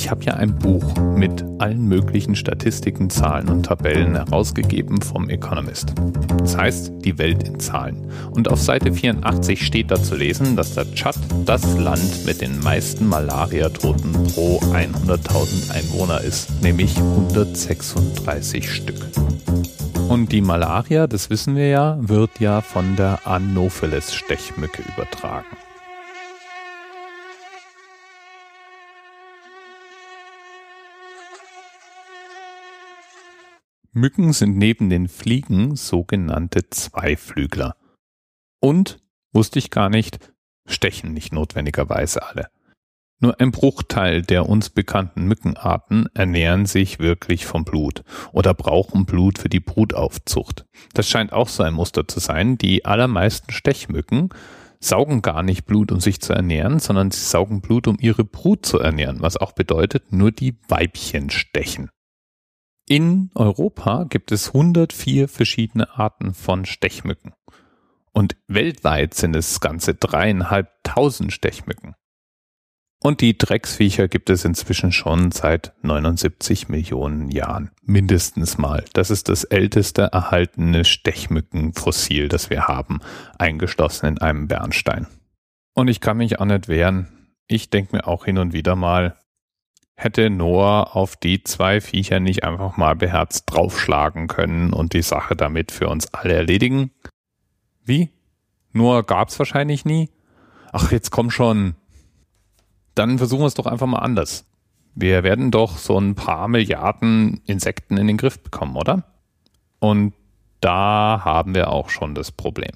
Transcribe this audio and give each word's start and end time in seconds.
Ich 0.00 0.12
habe 0.12 0.22
ja 0.22 0.34
ein 0.34 0.54
Buch 0.54 0.94
mit 1.16 1.44
allen 1.58 1.88
möglichen 1.88 2.36
Statistiken, 2.36 3.10
Zahlen 3.10 3.48
und 3.48 3.64
Tabellen 3.64 4.14
herausgegeben 4.14 5.02
vom 5.02 5.28
Economist. 5.28 5.92
Das 6.38 6.56
heißt, 6.56 6.92
die 7.00 7.18
Welt 7.18 7.42
in 7.42 7.58
Zahlen. 7.58 8.08
Und 8.30 8.48
auf 8.48 8.62
Seite 8.62 8.92
84 8.92 9.66
steht 9.66 9.90
da 9.90 10.00
zu 10.00 10.14
lesen, 10.14 10.54
dass 10.54 10.74
der 10.74 10.88
Tschad 10.94 11.16
das 11.46 11.76
Land 11.76 12.24
mit 12.24 12.40
den 12.40 12.60
meisten 12.60 13.08
Malariatoten 13.08 14.12
pro 14.32 14.60
100.000 14.60 15.72
Einwohner 15.72 16.20
ist, 16.20 16.62
nämlich 16.62 16.96
136 16.96 18.72
Stück. 18.72 19.04
Und 20.08 20.30
die 20.30 20.42
Malaria, 20.42 21.08
das 21.08 21.28
wissen 21.28 21.56
wir 21.56 21.70
ja, 21.70 21.98
wird 22.00 22.38
ja 22.38 22.60
von 22.60 22.94
der 22.94 23.26
Anopheles-Stechmücke 23.26 24.84
übertragen. 24.94 25.56
Mücken 33.98 34.32
sind 34.32 34.56
neben 34.56 34.90
den 34.90 35.08
Fliegen 35.08 35.76
sogenannte 35.76 36.70
Zweiflügler. 36.70 37.76
Und, 38.60 39.00
wusste 39.32 39.58
ich 39.58 39.70
gar 39.70 39.88
nicht, 39.88 40.32
stechen 40.66 41.12
nicht 41.12 41.32
notwendigerweise 41.32 42.22
alle. 42.22 42.48
Nur 43.20 43.40
ein 43.40 43.50
Bruchteil 43.50 44.22
der 44.22 44.48
uns 44.48 44.70
bekannten 44.70 45.24
Mückenarten 45.24 46.08
ernähren 46.14 46.66
sich 46.66 47.00
wirklich 47.00 47.46
vom 47.46 47.64
Blut 47.64 48.04
oder 48.32 48.54
brauchen 48.54 49.06
Blut 49.06 49.38
für 49.38 49.48
die 49.48 49.58
Brutaufzucht. 49.58 50.66
Das 50.94 51.08
scheint 51.08 51.32
auch 51.32 51.48
so 51.48 51.64
ein 51.64 51.74
Muster 51.74 52.06
zu 52.06 52.20
sein. 52.20 52.58
Die 52.58 52.84
allermeisten 52.84 53.50
Stechmücken 53.50 54.28
saugen 54.78 55.22
gar 55.22 55.42
nicht 55.42 55.66
Blut, 55.66 55.90
um 55.90 55.98
sich 55.98 56.20
zu 56.20 56.32
ernähren, 56.32 56.78
sondern 56.78 57.10
sie 57.10 57.24
saugen 57.24 57.60
Blut, 57.60 57.88
um 57.88 57.96
ihre 57.98 58.22
Brut 58.22 58.64
zu 58.64 58.78
ernähren, 58.78 59.20
was 59.20 59.36
auch 59.36 59.50
bedeutet, 59.50 60.12
nur 60.12 60.30
die 60.30 60.56
Weibchen 60.68 61.30
stechen. 61.30 61.90
In 62.90 63.30
Europa 63.34 64.04
gibt 64.04 64.32
es 64.32 64.48
104 64.48 65.28
verschiedene 65.28 65.98
Arten 65.98 66.32
von 66.32 66.64
Stechmücken. 66.64 67.34
Und 68.12 68.38
weltweit 68.46 69.12
sind 69.12 69.36
es 69.36 69.60
ganze 69.60 69.94
dreieinhalbtausend 69.94 71.30
Stechmücken. 71.30 71.96
Und 73.00 73.20
die 73.20 73.36
Drecksviecher 73.36 74.08
gibt 74.08 74.30
es 74.30 74.46
inzwischen 74.46 74.90
schon 74.90 75.32
seit 75.32 75.74
79 75.82 76.70
Millionen 76.70 77.28
Jahren. 77.28 77.72
Mindestens 77.82 78.56
mal. 78.56 78.86
Das 78.94 79.10
ist 79.10 79.28
das 79.28 79.44
älteste 79.44 80.04
erhaltene 80.04 80.86
Stechmückenfossil, 80.86 82.28
das 82.28 82.48
wir 82.48 82.68
haben, 82.68 83.00
eingeschlossen 83.38 84.06
in 84.06 84.18
einem 84.18 84.48
Bernstein. 84.48 85.06
Und 85.74 85.88
ich 85.88 86.00
kann 86.00 86.16
mich 86.16 86.40
auch 86.40 86.46
nicht 86.46 86.68
wehren. 86.68 87.36
Ich 87.48 87.68
denke 87.68 87.96
mir 87.96 88.06
auch 88.06 88.24
hin 88.24 88.38
und 88.38 88.54
wieder 88.54 88.76
mal, 88.76 89.18
hätte 89.98 90.30
Noah 90.30 90.94
auf 90.94 91.16
die 91.16 91.42
zwei 91.42 91.80
Viecher 91.80 92.20
nicht 92.20 92.44
einfach 92.44 92.76
mal 92.76 92.94
beherzt 92.94 93.44
draufschlagen 93.46 94.28
können 94.28 94.72
und 94.72 94.92
die 94.92 95.02
Sache 95.02 95.34
damit 95.34 95.72
für 95.72 95.88
uns 95.88 96.14
alle 96.14 96.34
erledigen? 96.34 96.92
Wie? 97.84 98.10
Noah 98.72 99.02
gab's 99.02 99.36
wahrscheinlich 99.40 99.84
nie? 99.84 100.08
Ach, 100.72 100.92
jetzt 100.92 101.10
komm 101.10 101.32
schon. 101.32 101.74
Dann 102.94 103.18
versuchen 103.18 103.42
wir 103.42 103.46
es 103.46 103.54
doch 103.54 103.66
einfach 103.66 103.88
mal 103.88 103.98
anders. 103.98 104.46
Wir 104.94 105.24
werden 105.24 105.50
doch 105.50 105.76
so 105.76 105.98
ein 105.98 106.14
paar 106.14 106.46
Milliarden 106.46 107.40
Insekten 107.44 107.96
in 107.96 108.06
den 108.06 108.18
Griff 108.18 108.40
bekommen, 108.40 108.76
oder? 108.76 109.02
Und 109.80 110.14
da 110.60 111.22
haben 111.24 111.56
wir 111.56 111.70
auch 111.72 111.90
schon 111.90 112.14
das 112.14 112.30
Problem. 112.30 112.72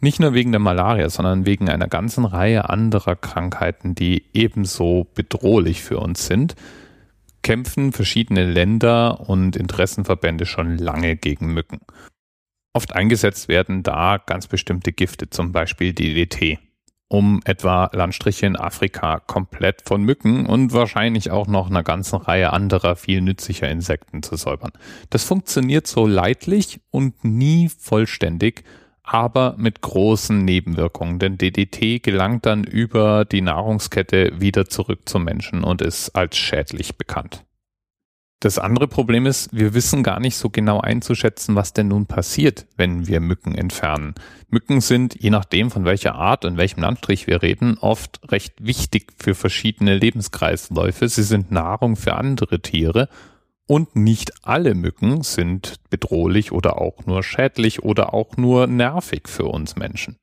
Nicht 0.00 0.20
nur 0.20 0.34
wegen 0.34 0.52
der 0.52 0.60
Malaria, 0.60 1.08
sondern 1.08 1.46
wegen 1.46 1.70
einer 1.70 1.88
ganzen 1.88 2.24
Reihe 2.24 2.68
anderer 2.68 3.16
Krankheiten, 3.16 3.94
die 3.94 4.24
ebenso 4.34 5.06
bedrohlich 5.14 5.82
für 5.82 5.98
uns 5.98 6.26
sind, 6.26 6.54
kämpfen 7.42 7.92
verschiedene 7.92 8.44
Länder 8.44 9.28
und 9.28 9.56
Interessenverbände 9.56 10.46
schon 10.46 10.76
lange 10.78 11.16
gegen 11.16 11.54
Mücken. 11.54 11.78
Oft 12.74 12.94
eingesetzt 12.94 13.48
werden 13.48 13.82
da 13.82 14.18
ganz 14.18 14.48
bestimmte 14.48 14.92
Gifte, 14.92 15.30
zum 15.30 15.52
Beispiel 15.52 15.94
DDT, 15.94 16.58
um 17.08 17.40
etwa 17.44 17.88
Landstriche 17.94 18.44
in 18.44 18.56
Afrika 18.56 19.20
komplett 19.20 19.82
von 19.86 20.02
Mücken 20.02 20.44
und 20.44 20.74
wahrscheinlich 20.74 21.30
auch 21.30 21.46
noch 21.46 21.70
einer 21.70 21.82
ganzen 21.82 22.16
Reihe 22.16 22.52
anderer 22.52 22.96
viel 22.96 23.22
nützlicher 23.22 23.70
Insekten 23.70 24.22
zu 24.22 24.36
säubern. 24.36 24.72
Das 25.08 25.24
funktioniert 25.24 25.86
so 25.86 26.06
leidlich 26.06 26.80
und 26.90 27.24
nie 27.24 27.70
vollständig, 27.70 28.64
aber 29.06 29.54
mit 29.56 29.80
großen 29.80 30.44
Nebenwirkungen, 30.44 31.20
denn 31.20 31.38
DDT 31.38 32.02
gelangt 32.02 32.44
dann 32.44 32.64
über 32.64 33.24
die 33.24 33.40
Nahrungskette 33.40 34.32
wieder 34.40 34.68
zurück 34.68 35.08
zum 35.08 35.24
Menschen 35.24 35.62
und 35.62 35.80
ist 35.80 36.10
als 36.16 36.36
schädlich 36.36 36.98
bekannt. 36.98 37.44
Das 38.40 38.58
andere 38.58 38.86
Problem 38.86 39.24
ist, 39.24 39.48
wir 39.56 39.72
wissen 39.72 40.02
gar 40.02 40.20
nicht 40.20 40.36
so 40.36 40.50
genau 40.50 40.80
einzuschätzen, 40.80 41.54
was 41.54 41.72
denn 41.72 41.88
nun 41.88 42.06
passiert, 42.06 42.66
wenn 42.76 43.06
wir 43.06 43.20
Mücken 43.20 43.54
entfernen. 43.54 44.14
Mücken 44.50 44.82
sind, 44.82 45.16
je 45.18 45.30
nachdem 45.30 45.70
von 45.70 45.84
welcher 45.86 46.16
Art 46.16 46.44
und 46.44 46.58
welchem 46.58 46.82
Landstrich 46.82 47.26
wir 47.26 47.42
reden, 47.42 47.78
oft 47.78 48.20
recht 48.30 48.54
wichtig 48.58 49.14
für 49.18 49.34
verschiedene 49.34 49.96
Lebenskreisläufe. 49.96 51.08
Sie 51.08 51.22
sind 51.22 51.50
Nahrung 51.50 51.96
für 51.96 52.14
andere 52.14 52.60
Tiere 52.60 53.08
und 53.66 53.96
nicht 53.96 54.32
alle 54.42 54.74
Mücken 54.74 55.22
sind 55.22 55.76
bedrohlich 55.90 56.52
oder 56.52 56.80
auch 56.80 57.06
nur 57.06 57.22
schädlich 57.22 57.82
oder 57.82 58.14
auch 58.14 58.36
nur 58.36 58.66
nervig 58.66 59.28
für 59.28 59.44
uns 59.44 59.76
Menschen. 59.76 60.16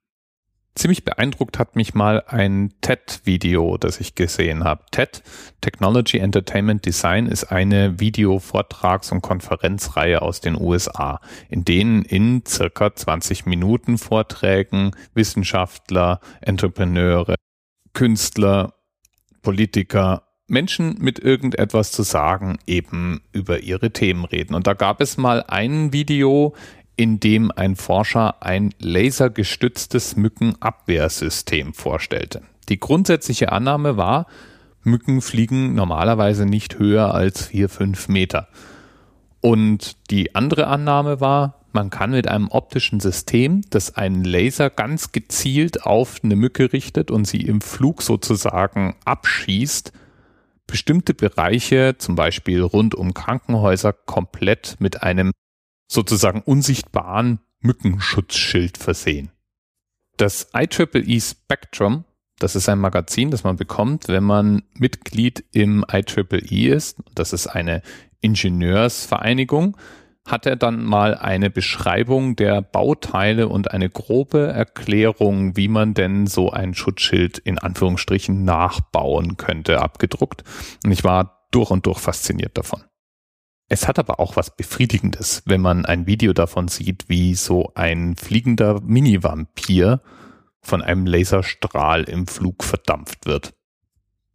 Ziemlich 0.76 1.06
beeindruckt 1.06 1.59
hat 1.59 1.76
mich 1.76 1.94
mal 1.94 2.24
ein 2.26 2.74
TED-Video, 2.81 3.78
das 3.78 4.00
ich 4.00 4.16
gesehen 4.16 4.64
habe. 4.64 4.84
TED, 4.90 5.22
Technology 5.62 6.18
Entertainment 6.18 6.84
Design, 6.84 7.28
ist 7.28 7.46
eine 7.46 8.00
Video-Vortrags- 8.00 9.12
und 9.12 9.22
Konferenzreihe 9.22 10.24
aus 10.24 10.42
den 10.42 10.60
USA, 10.60 11.22
in 11.48 11.64
denen 11.64 12.02
in 12.02 12.44
circa 12.48 12.96
20 12.96 13.46
Minuten 13.46 14.00
Vorträgen 14.00 14.96
Wissenschaftler, 15.14 16.20
Entrepreneure, 16.42 17.36
Künstler, 17.94 18.74
Politiker 19.44 20.24
Menschen 20.53 20.96
mit 21.00 21.19
irgendetwas 21.19 21.91
zu 21.91 22.03
sagen 22.03 22.59
eben 22.66 23.22
über 23.34 23.59
ihre 23.59 23.91
Themen 23.91 24.24
reden. 24.24 24.56
Und 24.56 24.68
da 24.68 24.74
gab 24.74 25.02
es 25.02 25.18
mal 25.18 25.44
ein 25.47 25.91
Video, 25.91 26.53
in 26.96 27.19
dem 27.19 27.52
ein 27.52 27.75
Forscher 27.75 28.41
ein 28.41 28.74
lasergestütztes 28.80 30.16
Mückenabwehrsystem 30.16 31.74
vorstellte. 31.74 32.44
Die 32.69 32.80
grundsätzliche 32.80 33.52
Annahme 33.52 33.97
war, 33.97 34.28
Mücken 34.84 35.22
fliegen 35.22 35.75
normalerweise 35.75 36.46
nicht 36.46 36.78
höher 36.78 37.13
als 37.13 37.47
vier, 37.47 37.69
fünf 37.69 38.08
Meter. 38.08 38.47
Und 39.42 39.97
die 40.12 40.36
andere 40.36 40.68
Annahme 40.68 41.19
war, 41.19 41.63
man 41.72 41.90
kann 41.90 42.12
mit 42.12 42.28
einem 42.28 42.50
optischen 42.50 43.00
System, 43.00 43.62
das 43.72 43.96
einen 43.96 44.24
Laser 44.24 44.69
ganz 44.69 45.12
gezielt 45.12 45.84
auf 45.86 46.19
eine 46.24 46.36
Mücke 46.36 46.72
richtet 46.72 47.09
und 47.09 47.25
sie 47.25 47.42
im 47.42 47.62
Flug 47.62 48.03
sozusagen 48.03 48.96
abschießt, 49.06 49.92
bestimmte 50.73 51.13
Bereiche, 51.13 52.00
zum 52.00 52.16
Beispiel 52.16 52.63
rund 52.63 52.95
um 52.95 53.13
Krankenhäuser, 53.13 53.94
komplett 53.94 54.78
mit 54.79 55.03
einem 55.03 55.31
sozusagen 55.88 56.41
unsichtbaren 56.41 57.41
Mückenschutzschild 57.59 58.79
versehen. 58.79 59.29
Das 60.17 60.50
IEEE 60.51 61.22
Spectrum, 61.22 62.06
das 62.39 62.56
ist 62.56 62.69
ein 62.69 62.79
Magazin, 62.79 63.29
das 63.29 63.44
man 63.44 63.56
bekommt, 63.56 64.07
wenn 64.07 64.23
man 64.23 64.63
Mitglied 64.73 65.45
im 65.51 65.85
IEEE 65.88 66.73
ist. 66.73 66.97
Das 67.13 67.33
ist 67.33 67.45
eine 67.45 67.83
Ingenieursvereinigung 68.22 69.78
hat 70.25 70.45
er 70.45 70.56
dann 70.56 70.84
mal 70.84 71.16
eine 71.16 71.50
Beschreibung 71.50 72.35
der 72.35 72.61
Bauteile 72.61 73.50
und 73.50 73.72
eine 73.72 73.89
grobe 73.89 74.47
Erklärung, 74.47 75.57
wie 75.57 75.67
man 75.67 75.94
denn 75.94 76.28
so 76.28 76.51
ein 76.51 76.73
Schutzschild 76.73 77.39
in 77.39 77.57
Anführungsstrichen 77.57 78.44
nachbauen 78.44 79.35
könnte, 79.35 79.81
abgedruckt. 79.81 80.44
Und 80.85 80.91
ich 80.91 81.03
war 81.03 81.48
durch 81.51 81.71
und 81.71 81.86
durch 81.86 82.00
fasziniert 82.00 82.57
davon. 82.57 82.83
Es 83.69 83.88
hat 83.88 84.00
aber 84.00 84.19
auch 84.19 84.36
was 84.36 84.56
Befriedigendes, 84.56 85.44
wenn 85.45 85.62
man 85.62 85.86
ein 85.86 86.06
Video 86.06 86.33
davon 86.33 86.68
sieht, 86.68 87.09
wie 87.09 87.36
so 87.36 87.71
ein 87.75 88.15
fliegender 88.15 88.81
Mini-Vampir 88.81 90.01
von 90.62 90.81
einem 90.81 91.06
Laserstrahl 91.06 92.03
im 92.03 92.27
Flug 92.27 92.63
verdampft 92.63 93.25
wird. 93.25 93.53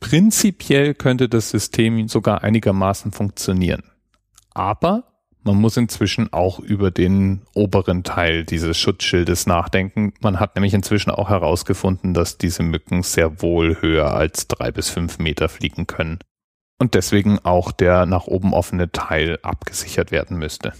Prinzipiell 0.00 0.94
könnte 0.94 1.28
das 1.28 1.50
System 1.50 2.08
sogar 2.08 2.42
einigermaßen 2.42 3.12
funktionieren. 3.12 3.82
Aber 4.54 5.07
man 5.48 5.56
muss 5.56 5.78
inzwischen 5.78 6.30
auch 6.32 6.58
über 6.58 6.90
den 6.90 7.40
oberen 7.54 8.04
Teil 8.04 8.44
dieses 8.44 8.76
Schutzschildes 8.76 9.46
nachdenken. 9.46 10.12
Man 10.20 10.38
hat 10.38 10.54
nämlich 10.54 10.74
inzwischen 10.74 11.10
auch 11.10 11.30
herausgefunden, 11.30 12.12
dass 12.12 12.36
diese 12.36 12.62
Mücken 12.62 13.02
sehr 13.02 13.40
wohl 13.40 13.80
höher 13.80 14.12
als 14.12 14.46
drei 14.46 14.70
bis 14.70 14.90
fünf 14.90 15.18
Meter 15.18 15.48
fliegen 15.48 15.86
können. 15.86 16.18
Und 16.78 16.94
deswegen 16.94 17.38
auch 17.38 17.72
der 17.72 18.04
nach 18.04 18.26
oben 18.26 18.52
offene 18.52 18.92
Teil 18.92 19.38
abgesichert 19.42 20.10
werden 20.12 20.38
müsste. 20.38 20.74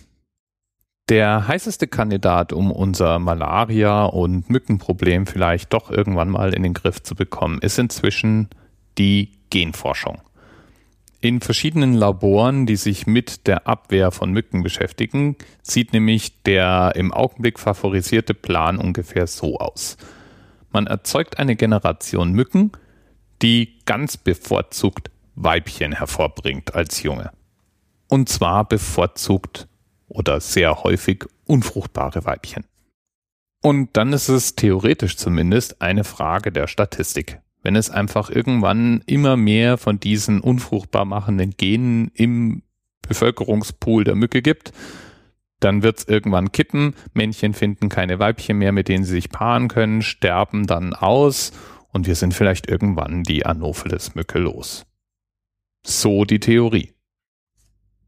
Der 1.09 1.49
heißeste 1.49 1.87
Kandidat, 1.87 2.53
um 2.53 2.71
unser 2.71 3.19
Malaria- 3.19 4.05
und 4.05 4.51
Mückenproblem 4.51 5.27
vielleicht 5.27 5.73
doch 5.73 5.91
irgendwann 5.91 6.29
mal 6.29 6.53
in 6.53 6.63
den 6.63 6.75
Griff 6.75 7.03
zu 7.03 7.15
bekommen, 7.15 7.59
ist 7.63 7.79
inzwischen 7.79 8.51
die 8.99 9.33
Genforschung. 9.49 10.21
In 11.21 11.41
verschiedenen 11.41 11.95
Laboren, 11.95 12.65
die 12.65 12.77
sich 12.77 13.09
mit 13.09 13.49
der 13.49 13.67
Abwehr 13.67 14.13
von 14.13 14.31
Mücken 14.31 14.63
beschäftigen, 14.63 15.37
sieht 15.63 15.93
nämlich 15.93 16.43
der 16.45 16.93
im 16.95 17.13
Augenblick 17.13 17.59
favorisierte 17.59 18.35
Plan 18.35 18.79
ungefähr 18.79 19.27
so 19.27 19.59
aus. 19.59 19.97
Man 20.71 20.87
erzeugt 20.87 21.41
eine 21.41 21.57
Generation 21.57 22.33
Mücken, 22.33 22.71
die 23.43 23.81
ganz 23.85 24.17
bevorzugt 24.17 25.11
Weibchen 25.35 25.93
hervorbringt 25.93 26.75
als 26.75 27.03
Junge. 27.03 27.33
Und 28.09 28.29
zwar 28.29 28.69
bevorzugt 28.69 29.67
oder 30.09 30.41
sehr 30.41 30.85
häufig 30.85 31.25
unfruchtbare 31.47 32.25
Weibchen. 32.25 32.65
Und 33.61 33.97
dann 33.97 34.13
ist 34.13 34.29
es 34.29 34.55
theoretisch 34.55 35.17
zumindest 35.17 35.83
eine 35.83 36.05
Frage 36.05 36.53
der 36.53 36.69
Statistik. 36.69 37.41
Wenn 37.63 37.77
es 37.77 37.91
einfach 37.91 38.31
irgendwann 38.31 39.03
immer 39.07 39.37
mehr 39.37 39.79
von 39.79 40.01
diesen 40.01 40.41
unfruchtbar 40.41 41.05
machenden 41.05 41.51
Genen 41.57 42.11
im 42.15 42.63
Bevölkerungspool 43.03 44.05
der 44.05 44.15
Mücke 44.15 44.43
gibt, 44.43 44.73
dann 45.61 45.83
wird 45.83 45.99
es 45.99 46.09
irgendwann 46.09 46.53
kippen, 46.53 46.95
Männchen 47.15 47.53
finden 47.53 47.89
keine 47.89 48.19
Weibchen 48.19 48.59
mehr, 48.59 48.73
mit 48.73 48.89
denen 48.89 49.05
sie 49.05 49.13
sich 49.13 49.31
paaren 49.31 49.69
können, 49.69 50.03
sterben 50.03 50.67
dann 50.67 50.95
aus 50.95 51.53
und 51.93 52.07
wir 52.07 52.15
sind 52.15 52.33
vielleicht 52.35 52.69
irgendwann 52.69 53.25
die 53.25 53.45
Anopheles-Mücke 53.45 54.39
los. 54.39 54.87
So 55.85 56.25
die 56.25 56.41
Theorie. 56.41 56.95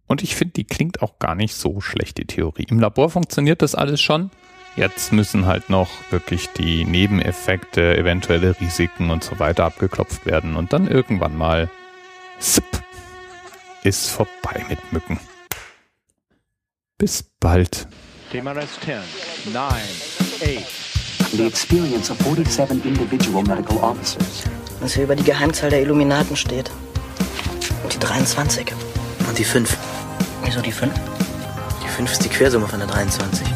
Und 0.07 0.23
ich 0.23 0.37
finde, 0.37 0.55
die 0.55 0.65
klingt 0.65 1.03
auch 1.03 1.19
gar 1.19 1.35
nicht 1.35 1.55
so 1.55 1.81
schlecht, 1.81 2.19
die 2.19 2.27
Theorie. 2.27 2.67
Im 2.69 2.81
Labor 2.81 3.11
funktioniert 3.11 3.63
das 3.63 3.75
alles 3.75 4.01
schon. 4.01 4.31
Jetzt 4.77 5.13
müssen 5.13 5.47
halt 5.47 5.69
noch 5.69 5.91
wirklich 6.11 6.49
die 6.51 6.85
Nebeneffekte, 6.85 7.97
eventuelle 7.97 8.59
Risiken 8.61 9.11
und 9.11 9.25
so 9.25 9.39
weiter 9.39 9.65
abgeklopft 9.65 10.27
werden. 10.27 10.57
Und 10.57 10.73
dann 10.73 10.87
irgendwann 10.87 11.37
mal, 11.37 11.69
zip, 12.39 12.65
ist 13.83 14.11
vorbei 14.11 14.65
mit 14.69 14.93
Mücken. 14.93 15.19
Bis 16.99 17.25
bald. 17.41 17.89
TMRS 18.31 18.79
10, 18.85 19.53
9, 19.53 19.65
8. 20.41 20.91
The 21.33 21.47
experience 21.47 22.11
of 22.11 22.19
47 22.19 22.85
individual 22.85 23.43
medical 23.43 23.79
officers. 23.79 24.45
Was 24.81 24.95
hier 24.95 25.05
über 25.05 25.17
die 25.17 25.25
Geheimzahl 25.25 25.71
der 25.71 25.83
Illuminaten 25.83 26.37
steht. 26.37 26.71
Und 27.83 27.93
die 27.93 27.99
23. 27.99 28.73
Und 29.29 29.39
die 29.39 29.45
5. 29.45 29.77
Wieso 30.45 30.61
die 30.61 30.73
5? 30.73 30.93
Die 31.83 31.89
5 31.89 32.13
ist 32.13 32.25
die 32.25 32.29
Quersumme 32.29 32.69
von 32.69 32.79
der 32.79 32.89
23. 32.89 33.47